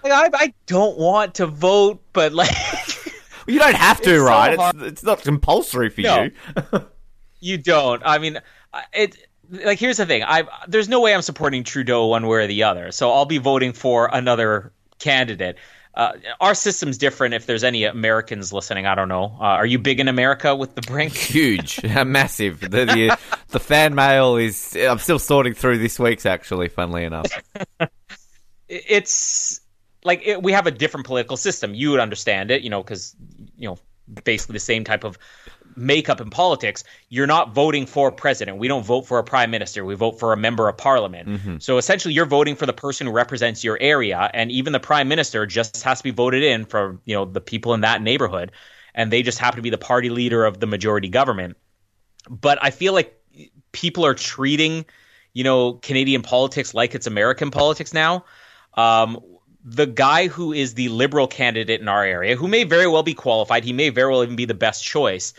[0.04, 2.52] like, I, I don't want to vote, but like
[3.48, 4.60] you don't have to, it's right?
[4.60, 6.32] So it's, it's not compulsory for no, you.
[7.40, 8.02] You don't.
[8.06, 8.40] I mean,
[8.94, 9.18] it
[9.50, 10.24] like here's the thing.
[10.24, 12.92] I there's no way I'm supporting Trudeau one way or the other.
[12.92, 15.58] So I'll be voting for another candidate.
[15.96, 17.34] Uh, our system's different.
[17.34, 19.36] If there's any Americans listening, I don't know.
[19.40, 21.14] Uh, are you big in America with the brink?
[21.16, 22.62] Huge, massive.
[22.62, 23.18] The, the,
[23.50, 24.78] the fan mail is.
[24.80, 26.26] I'm still sorting through this week's.
[26.26, 27.26] Actually, funnily enough,
[28.70, 29.62] it's
[30.04, 31.74] like it, we have a different political system.
[31.74, 33.16] You would understand it, you know, because
[33.58, 33.78] you know
[34.24, 35.18] basically the same type of
[35.80, 36.84] makeup in politics.
[37.08, 38.58] You're not voting for president.
[38.58, 39.86] We don't vote for a prime minister.
[39.86, 41.30] We vote for a member of parliament.
[41.30, 41.58] Mm-hmm.
[41.60, 45.08] So essentially, you're voting for the person who represents your area, and even the prime
[45.08, 48.52] minister just has to be voted in for you know the people in that neighborhood,
[48.94, 51.58] and they just happen to be the party leader of the majority government.
[52.30, 53.16] But I feel like
[53.72, 54.86] people are treating
[55.34, 58.26] you know Canadian politics like it's American politics now.
[58.74, 59.20] Um,
[59.64, 63.14] the guy who is the liberal candidate in our area, who may very well be
[63.14, 65.34] qualified, he may very well even be the best choice.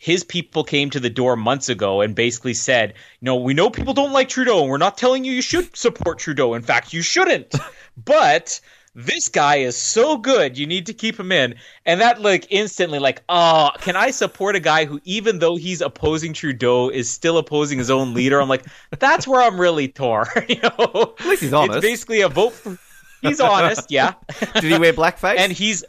[0.00, 3.68] His people came to the door months ago and basically said, you know, we know
[3.68, 6.54] people don't like Trudeau and we're not telling you you should support Trudeau.
[6.54, 7.54] In fact, you shouldn't.
[8.02, 8.58] but
[8.94, 11.54] this guy is so good, you need to keep him in.
[11.84, 15.82] And that like instantly like, oh, can I support a guy who even though he's
[15.82, 18.40] opposing Trudeau is still opposing his own leader?
[18.40, 18.64] I'm like,
[18.98, 20.28] that's where I'm really torn.
[20.48, 21.14] you know?
[21.18, 21.76] At least he's honest.
[21.76, 22.78] It's basically a vote for
[23.20, 24.14] He's honest, yeah.
[24.54, 25.36] Did he wear blackface?
[25.36, 25.84] and he's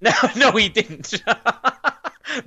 [0.00, 1.20] no, no, he didn't.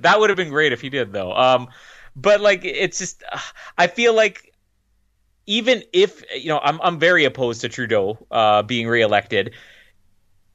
[0.00, 1.32] That would have been great if he did, though.
[1.32, 1.68] Um,
[2.16, 3.38] but like, it's just, uh,
[3.76, 4.52] I feel like
[5.46, 9.54] even if you know, I'm I'm very opposed to Trudeau uh, being reelected.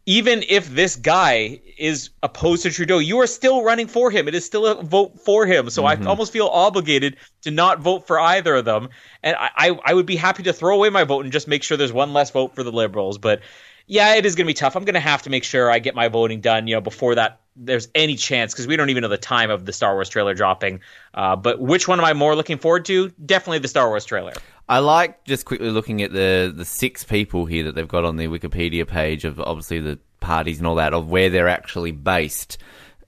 [0.09, 4.29] Even if this guy is opposed to Trudeau, you are still running for him.
[4.29, 5.69] It is still a vote for him.
[5.69, 8.87] So I almost feel obligated to not vote for either of them.
[9.21, 11.61] And I, I, I would be happy to throw away my vote and just make
[11.61, 13.17] sure there's one less vote for the Liberals.
[13.17, 13.41] But
[13.85, 14.77] yeah, it is going to be tough.
[14.77, 17.15] I'm going to have to make sure I get my voting done, you know, before
[17.15, 20.09] that there's any chance because we don't even know the time of the Star Wars
[20.09, 20.79] trailer dropping.
[21.13, 23.09] Uh, but which one am I more looking forward to?
[23.25, 24.33] Definitely the Star Wars trailer.
[24.69, 28.17] I like just quickly looking at the the six people here that they've got on
[28.17, 32.57] the Wikipedia page of obviously the parties and all that of where they're actually based.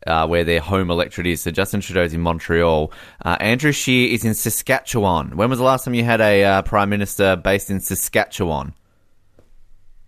[0.08, 1.42] Uh, where their home electorate is.
[1.42, 2.90] So Justin Trudeau's in Montreal.
[3.26, 5.36] Uh, Andrew Scheer is in Saskatchewan.
[5.36, 8.74] When was the last time you had a uh, prime minister based in Saskatchewan?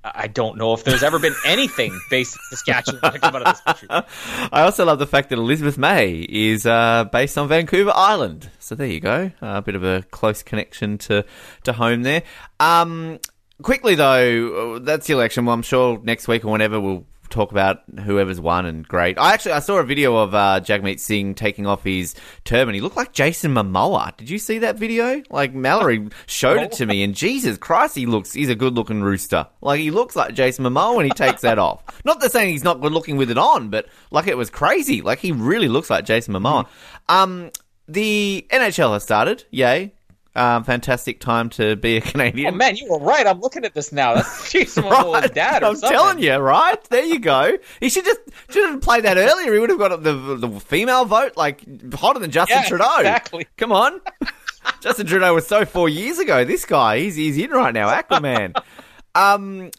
[0.03, 3.61] I don't know if there's ever been anything based in Saskatchewan come out of this
[3.61, 3.87] country.
[4.51, 8.49] I also love the fact that Elizabeth May is uh, based on Vancouver Island.
[8.59, 11.23] So there you go, a bit of a close connection to
[11.63, 12.23] to home there.
[12.59, 13.19] Um,
[13.61, 15.45] quickly though, that's the election.
[15.45, 19.17] Well, I'm sure next week or whenever we'll talk about whoever's won and great.
[19.17, 22.13] I actually I saw a video of uh, Jagmeet Singh taking off his
[22.43, 22.75] turban.
[22.75, 24.15] He looked like Jason Momoa.
[24.17, 25.23] Did you see that video?
[25.29, 29.01] Like Mallory showed it to me, and Jesus Christ, he looks he's a good looking
[29.01, 29.47] rooster.
[29.61, 31.83] Like he looks like Jason Momoa when he takes that off.
[32.05, 35.01] Not that saying he's not good looking with it on, but like it was crazy.
[35.01, 36.67] Like he really looks like Jason Momoa.
[37.09, 37.51] Um,
[37.87, 39.45] the NHL has started.
[39.51, 39.93] Yay.
[40.33, 42.53] Um, fantastic time to be a Canadian.
[42.53, 43.27] Oh man, you were right.
[43.27, 44.13] I'm looking at this now.
[44.15, 45.89] That's Jason Momoa's dad or I'm something.
[45.97, 46.81] telling you, right?
[46.85, 47.57] There you go.
[47.81, 49.51] He should just should have played that earlier.
[49.53, 51.63] He would have got the the female vote like
[51.95, 52.97] hotter than Justin Yeah, Trudeau.
[52.99, 53.45] exactly.
[53.57, 53.99] Come on,
[54.79, 56.45] Justin Trudeau was so four years ago.
[56.45, 58.55] This guy, he's he's in right now, Aquaman.
[59.15, 59.69] um.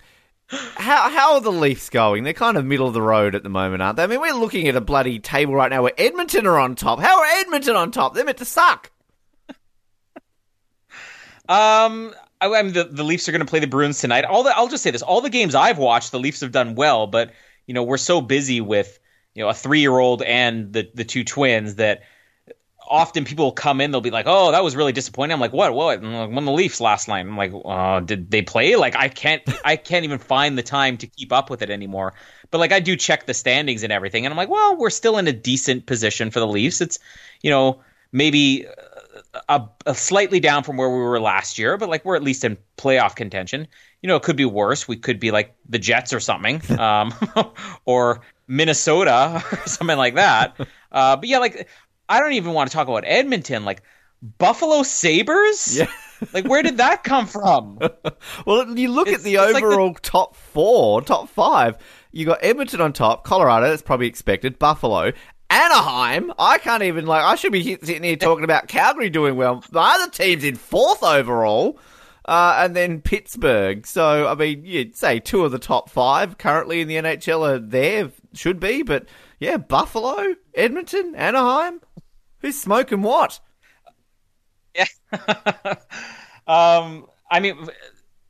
[0.75, 2.25] How how are the Leafs going?
[2.25, 4.03] They're kind of middle of the road at the moment, aren't they?
[4.03, 7.01] I mean, we're looking at a bloody table right now where Edmonton are on top.
[7.01, 8.13] How are Edmonton on top?
[8.15, 8.91] They're meant to suck.
[11.49, 14.25] Um, I, I mean, the, the Leafs are going to play the Bruins tonight.
[14.25, 16.75] All the, I'll just say this: all the games I've watched, the Leafs have done
[16.75, 17.33] well, but
[17.67, 18.99] you know we're so busy with
[19.35, 22.03] you know a three year old and the the two twins that
[22.89, 25.53] often people will come in, they'll be like, "Oh, that was really disappointing." I'm like,
[25.53, 25.75] "What?
[25.75, 27.21] What?" And like, the Leafs last night.
[27.21, 30.99] I'm like, uh, "Did they play?" Like, I can't, I can't even find the time
[30.99, 32.15] to keep up with it anymore.
[32.51, 35.19] But like, I do check the standings and everything, and I'm like, "Well, we're still
[35.19, 36.81] in a decent position for the Leafs.
[36.81, 36.99] It's,
[37.43, 37.81] you know,
[38.13, 38.67] maybe."
[39.49, 42.45] A, a slightly down from where we were last year, but like we're at least
[42.45, 43.67] in playoff contention.
[44.03, 44.87] You know, it could be worse.
[44.87, 47.15] We could be like the Jets or something, um,
[47.87, 50.57] or Minnesota or something like that.
[50.91, 51.69] Uh, but yeah, like
[52.09, 53.65] I don't even want to talk about Edmonton.
[53.65, 53.83] Like
[54.39, 55.79] Buffalo Sabres.
[55.79, 55.91] Yeah.
[56.35, 57.79] like where did that come from?
[58.47, 61.79] Well, you look at the it's like the- overall top four, top five.
[62.13, 63.71] You got Edmonton on top, Colorado.
[63.71, 64.59] That's probably expected.
[64.59, 65.13] Buffalo,
[65.53, 66.33] Anaheim.
[66.39, 67.23] I can't even like.
[67.23, 69.63] I should be sitting here talking about Calgary doing well.
[69.71, 71.79] The other team's in fourth overall,
[72.25, 73.87] uh, and then Pittsburgh.
[73.87, 77.59] So I mean, you'd say two of the top five currently in the NHL are
[77.59, 78.11] there.
[78.33, 79.05] Should be, but
[79.41, 81.83] yeah, Buffalo, Edmonton, Anaheim.
[82.39, 83.39] Who's smoking what?
[86.45, 87.69] Um, I mean,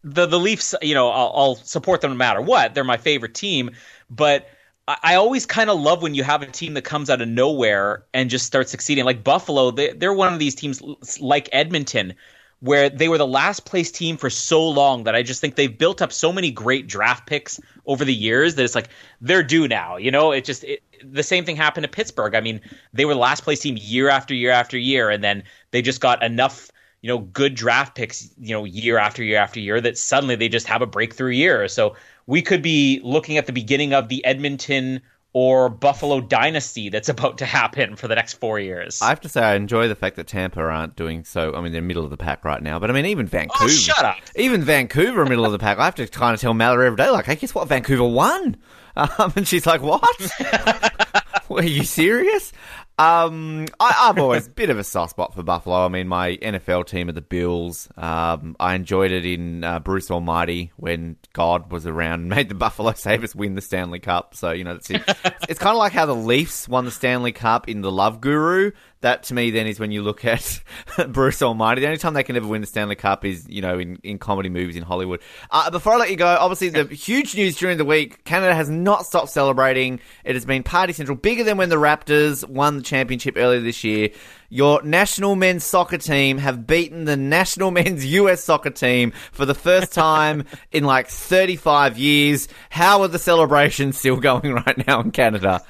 [0.05, 0.75] the the Leafs.
[0.83, 2.75] You know, I'll, I'll support them no matter what.
[2.75, 3.71] They're my favorite team,
[4.11, 4.47] but.
[4.89, 8.05] I always kind of love when you have a team that comes out of nowhere
[8.13, 9.05] and just starts succeeding.
[9.05, 10.83] Like Buffalo, they, they're one of these teams
[11.21, 12.15] like Edmonton,
[12.59, 15.77] where they were the last place team for so long that I just think they've
[15.77, 18.89] built up so many great draft picks over the years that it's like
[19.21, 19.97] they're due now.
[19.97, 22.35] You know, it just it, the same thing happened to Pittsburgh.
[22.35, 22.61] I mean,
[22.93, 26.01] they were the last place team year after year after year, and then they just
[26.01, 26.71] got enough
[27.03, 30.49] you know good draft picks you know year after year after year that suddenly they
[30.49, 31.69] just have a breakthrough year.
[31.69, 35.03] So we could be looking at the beginning of the Edmonton
[35.35, 39.01] or Buffalo dynasty that's about to happen for the next four years.
[39.03, 41.55] I have to say, I enjoy the fact that Tampa aren't doing so.
[41.55, 43.65] I mean, they're middle of the pack right now, but I mean, even Vancouver.
[43.65, 44.19] oh, shut up!
[44.37, 45.79] Even Vancouver, middle of the pack.
[45.79, 47.69] I have to kind of tell Mallory every day, like, hey, guess what?
[47.69, 48.57] Vancouver won.
[48.95, 50.05] Um, and she's like, what?
[51.51, 52.53] Are you serious?
[52.99, 55.85] Um, I, I've always a bit of a soft spot for Buffalo.
[55.85, 57.89] I mean, my NFL team are the Bills.
[57.97, 62.55] Um, I enjoyed it in uh, Bruce Almighty when God was around and made the
[62.55, 64.35] Buffalo Sabres win the Stanley Cup.
[64.35, 67.69] So, you know, it's, it's kind of like how the Leafs won the Stanley Cup
[67.69, 68.73] in The Love Guru.
[69.03, 70.63] That to me then is when you look at
[71.09, 71.83] Bruce Almighty.
[71.83, 74.19] The only time they can ever win the Stanley Cup is, you know, in, in
[74.19, 75.21] comedy movies in Hollywood.
[75.51, 78.71] Uh, before I let you go, obviously the huge news during the week, Canada has
[78.71, 80.01] not stopped celebrating.
[80.25, 83.85] It has been party central, bigger than when the Raptors won the championship earlier this
[83.85, 84.11] year.
[84.49, 89.55] Your national men's soccer team have beaten the national men's US soccer team for the
[89.55, 92.49] first time in like 35 years.
[92.71, 95.63] How are the celebrations still going right now in Canada?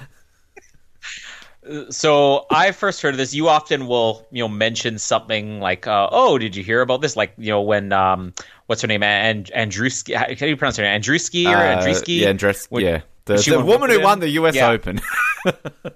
[1.91, 3.35] So I first heard of this.
[3.35, 7.17] You often will, you know, mention something like, uh, "Oh, did you hear about this?"
[7.17, 8.35] Like, you know, when um,
[8.67, 10.15] what's her name, and Andrewski?
[10.15, 11.01] How do you pronounce her name?
[11.01, 12.21] Andrewski or Uh, Andrewski?
[12.21, 13.01] Yeah, Andres- When- yeah.
[13.25, 14.71] The, she the woman who won the US Yeah.
[14.71, 15.01] Open.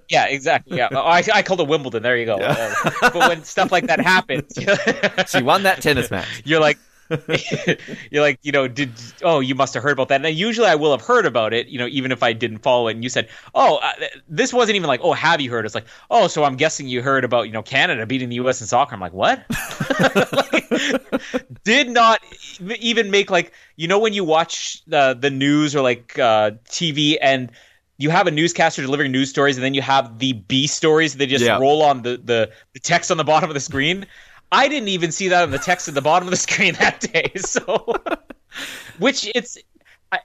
[0.09, 0.77] Yeah, exactly.
[0.77, 2.03] Yeah, Oh, I, I called it Wimbledon.
[2.03, 2.35] There you go.
[2.35, 4.51] Uh, but when stuff like that happens,
[5.29, 6.27] she won that tennis match.
[6.45, 6.77] you're like,
[8.11, 8.91] you're like, you know, did
[9.23, 10.23] oh, you must have heard about that.
[10.25, 12.87] And usually I will have heard about it, you know, even if I didn't follow
[12.87, 12.95] it.
[12.95, 13.91] And you said, oh, uh,
[14.27, 15.65] this wasn't even like, oh, have you heard?
[15.65, 18.61] It's like, oh, so I'm guessing you heard about, you know, Canada beating the U.S.
[18.61, 18.93] in soccer.
[18.93, 19.45] I'm like, what?
[19.99, 20.69] Like,
[21.63, 22.21] did not
[22.79, 27.17] even make like, you know, when you watch the the news or like uh, TV
[27.21, 27.51] and
[27.97, 31.25] you have a newscaster delivering news stories and then you have the B stories they
[31.25, 31.57] just Yeah.
[31.57, 34.05] roll on the, the, the text on the bottom of the screen.
[34.51, 37.01] I didn't even see that on the text at the bottom of the screen that
[37.01, 37.31] day.
[37.37, 37.95] So,
[38.99, 39.65] which it's it,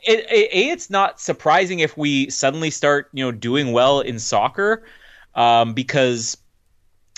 [0.07, 4.85] it, a it's not surprising if we suddenly start you know doing well in soccer,
[5.35, 6.37] um, because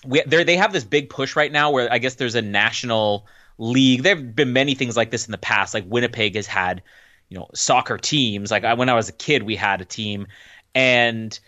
[0.07, 3.27] we they they have this big push right now where I guess there's a national
[3.59, 4.03] league.
[4.03, 5.75] There have been many things like this in the past.
[5.75, 6.83] Like Winnipeg has had
[7.29, 8.51] you know soccer teams.
[8.51, 10.27] Like I, when I was a kid, we had a team,
[10.75, 11.39] and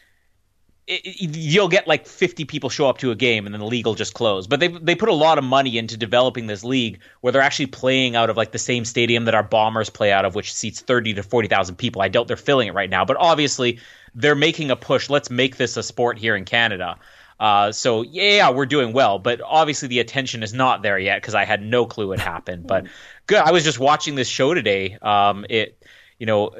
[0.86, 3.66] it, it- you'll get like 50 people show up to a game and then the
[3.66, 4.46] league will just close.
[4.46, 7.66] But they they put a lot of money into developing this league where they're actually
[7.66, 10.80] playing out of like the same stadium that our Bombers play out of, which seats
[10.80, 12.02] 30 to 40,000 people.
[12.02, 13.80] I doubt they're filling it right now, but obviously
[14.14, 15.10] they're making a push.
[15.10, 16.98] Let's make this a sport here in Canada.
[17.38, 21.34] Uh, so yeah, we're doing well, but obviously the attention is not there yet because
[21.34, 22.66] I had no clue it happened.
[22.66, 22.86] But
[23.26, 24.96] good, I was just watching this show today.
[25.02, 25.82] Um, it,
[26.18, 26.52] you know,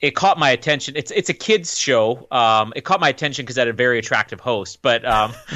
[0.00, 0.96] it, caught my attention.
[0.96, 2.26] It's it's a kids show.
[2.30, 4.82] Um, it caught my attention because it had a very attractive host.
[4.82, 5.32] But um,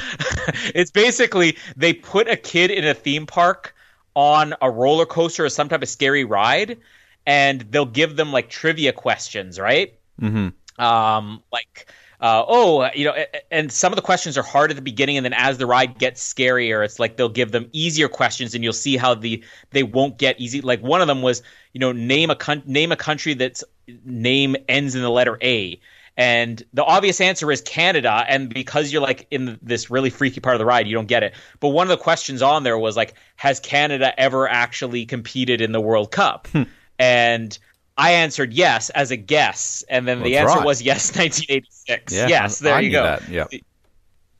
[0.74, 3.74] it's basically they put a kid in a theme park
[4.14, 6.78] on a roller coaster or some type of scary ride,
[7.26, 9.96] and they'll give them like trivia questions, right?
[10.20, 10.82] Mm-hmm.
[10.82, 11.90] um, like
[12.20, 13.14] uh, oh you know
[13.50, 15.98] and some of the questions are hard at the beginning and then as the ride
[15.98, 19.82] gets scarier it's like they'll give them easier questions and you'll see how the they
[19.82, 22.96] won't get easy like one of them was you know name a coun- name a
[22.96, 23.64] country that's
[24.04, 25.80] name ends in the letter a
[26.20, 28.26] and the obvious answer is Canada.
[28.28, 31.22] And because you're like in this really freaky part of the ride, you don't get
[31.22, 31.34] it.
[31.60, 35.72] But one of the questions on there was like, has Canada ever actually competed in
[35.72, 36.46] the World Cup?
[36.48, 36.64] Hmm.
[36.98, 37.58] and
[37.96, 40.64] I answered yes as a guess, and then the answer right.
[40.64, 42.14] was yes, 1986.
[42.14, 43.02] Yeah, yes, there I you go.
[43.02, 43.46] that, yeah.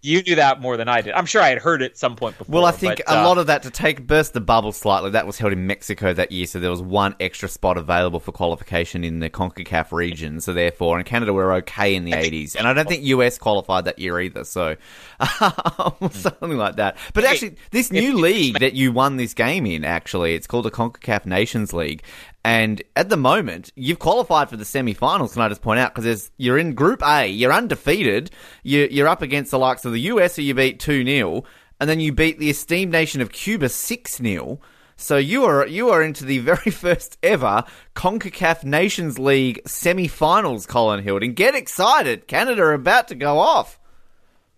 [0.02, 1.12] You knew that more than I did.
[1.12, 2.54] I'm sure I had heard it some point before.
[2.54, 5.10] Well, I think but, a uh, lot of that to take burst the bubble slightly.
[5.10, 8.32] That was held in Mexico that year, so there was one extra spot available for
[8.32, 10.40] qualification in the Concacaf region.
[10.40, 13.84] So therefore, in Canada, we're okay in the eighties, and I don't think US qualified
[13.84, 14.44] that year either.
[14.44, 14.76] So
[16.10, 16.96] something like that.
[17.12, 20.70] But actually, this new league that you won this game in, actually, it's called the
[20.70, 22.02] Concacaf Nations League.
[22.44, 25.34] And at the moment, you've qualified for the semi-finals.
[25.34, 28.30] Can I just point out because you're in Group A, you're undefeated.
[28.62, 31.44] You're, you're up against the likes of the US, who you beat two 0
[31.78, 34.60] and then you beat the esteemed nation of Cuba six 0
[34.96, 41.02] So you are you are into the very first ever Concacaf Nations League semi-finals, Colin
[41.02, 41.34] Hilding.
[41.34, 42.26] Get excited!
[42.26, 43.78] Canada are about to go off.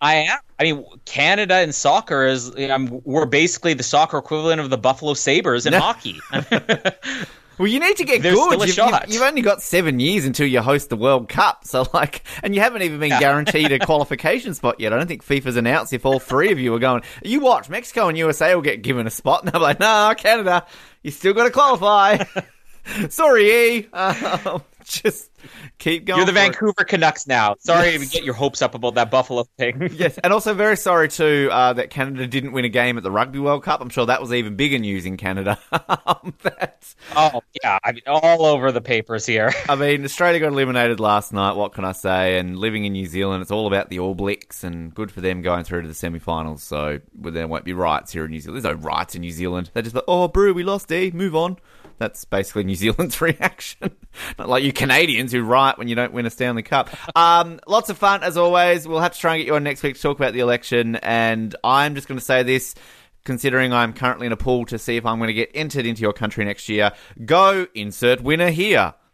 [0.00, 0.38] I am.
[0.58, 2.52] I mean, Canada in soccer is.
[2.70, 5.80] Um, we're basically the soccer equivalent of the Buffalo Sabres in No.
[5.80, 6.20] hockey.
[7.58, 8.44] Well, you need to get There's good.
[8.52, 9.02] still a You've, shot.
[9.02, 12.54] you've- you've only got seven years until you host the World Cup, so like, and
[12.54, 14.92] you haven't even been guaranteed a qualification spot yet.
[14.92, 17.02] I don't think FIFA's announced if all three of you are going.
[17.22, 20.66] You watch, Mexico and USA will get given a spot, and they're like, "No, Canada,
[21.02, 22.24] you still got to qualify."
[23.10, 23.88] Sorry, E.
[23.92, 24.62] Um,
[25.02, 25.30] just
[25.78, 26.18] keep going.
[26.18, 26.42] You're the for it.
[26.42, 27.54] Vancouver Canucks now.
[27.58, 28.00] Sorry Yes.
[28.02, 29.88] to get your hopes up about that Buffalo thing.
[30.02, 33.10] Yes, and also very sorry too uh, that Canada didn't win a game at the
[33.10, 33.80] Rugby World Cup.
[33.80, 35.58] I'm sure that was even bigger news in Canada.
[36.04, 39.52] Um, That's, Oh yeah, I mean all over the papers here.
[39.68, 41.52] I mean, Australia got eliminated last night.
[41.56, 42.38] What can I say?
[42.38, 45.42] And living in New Zealand, it's all about the All Blacks, and good for them
[45.42, 46.62] going through to the semi-finals.
[46.62, 48.62] So well, there won't be riots here in New Zealand.
[48.62, 49.70] There's no riots in New Zealand.
[49.74, 50.90] They're just like, oh, brew, we lost.
[50.92, 51.56] E, move on.
[52.02, 53.92] That's basically New Zealand's reaction.
[54.36, 56.90] Not like you Canadians who riot when you don't win a Stanley Cup.
[57.16, 58.88] Um, lots of fun as always.
[58.88, 60.96] We'll have to try and get you on next week to talk about the election.
[60.96, 62.74] And I'm just going to say this.
[63.24, 66.02] Considering I'm currently in a pool to see if I'm going to get entered into
[66.02, 66.90] your country next year,
[67.24, 68.94] go insert winner here.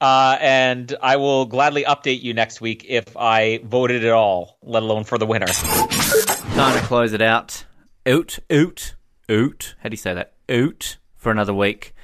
[0.00, 4.82] Uh, and I will gladly update you next week if I voted at all, let
[4.82, 5.46] alone for the winner.
[5.46, 7.64] Time to close it out.
[8.08, 8.94] Oot, out,
[9.28, 9.74] out.
[9.80, 10.34] How do you say that?
[10.48, 11.94] Out for another week.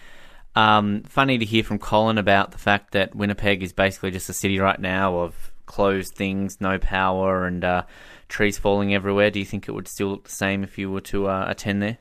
[0.55, 4.33] Um, funny to hear from Colin about the fact that Winnipeg is basically just a
[4.33, 7.83] city right now of closed things, no power, and uh,
[8.29, 9.31] trees falling everywhere.
[9.31, 11.83] Do you think it would still look the same if you were to uh, attend
[11.83, 11.99] there?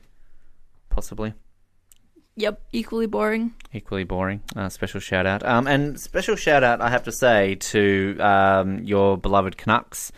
[0.90, 1.34] Possibly.
[2.36, 3.54] Yep, equally boring.
[3.72, 4.42] Equally boring.
[4.54, 5.44] Uh, special shout out.
[5.44, 10.12] Um, and special shout out, I have to say, to um, your beloved Canucks,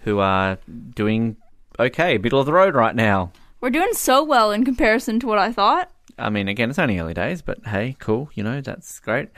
[0.00, 0.58] who are
[0.94, 1.36] doing
[1.78, 3.32] okay, middle of the road right now.
[3.60, 5.90] We're doing so well in comparison to what I thought.
[6.18, 8.30] I mean, again, it's only early days, but hey, cool.
[8.34, 9.28] You know, that's great.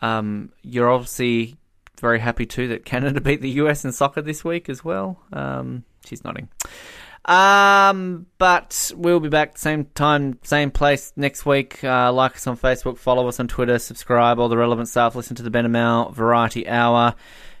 [0.00, 1.56] Um, you're obviously
[2.00, 5.20] very happy too that Canada beat the US in soccer this week as well.
[5.32, 6.48] Um, she's nodding.
[7.24, 11.82] Um, but we'll be back same time, same place next week.
[11.82, 15.14] Uh, like us on Facebook, follow us on Twitter, subscribe, all the relevant stuff.
[15.14, 17.14] Listen to the Ben Amel Variety Hour.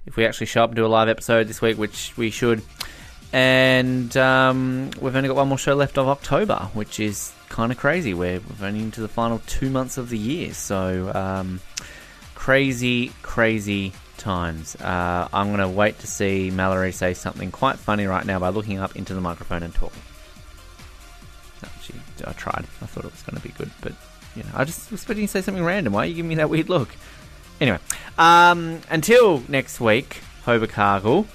[0.04, 2.62] If we actually show up and do a live episode this week, which we should.
[3.34, 7.78] And um, we've only got one more show left of October, which is kind of
[7.78, 8.14] crazy.
[8.14, 10.54] We're, we're only into the final two months of the year.
[10.54, 11.60] So, um,
[12.36, 14.76] crazy, crazy times.
[14.76, 18.50] Uh, I'm going to wait to see Mallory say something quite funny right now by
[18.50, 20.02] looking up into the microphone and talking.
[21.82, 21.92] She,
[22.24, 22.66] I tried.
[22.82, 23.94] I thought it was going to be good, but
[24.36, 25.92] you know, I just was expecting you to say something random.
[25.92, 26.88] Why are you giving me that weird look?
[27.60, 27.78] Anyway,
[28.16, 31.26] um, until next week, Hobercargle.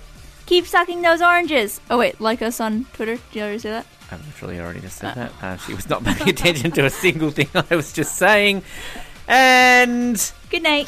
[0.50, 1.80] Keep sucking those oranges.
[1.91, 3.18] Oh wait, like us on Twitter.
[3.18, 3.86] Did you already say that?
[4.10, 5.32] I literally already just said that.
[5.43, 8.64] Uh, she was not paying attention to a single thing I was just saying.
[9.28, 10.88] And Good night.